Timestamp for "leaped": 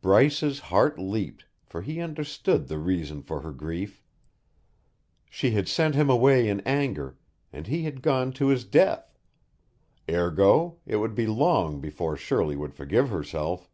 0.98-1.44